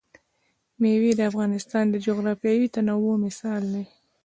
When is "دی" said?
3.73-3.85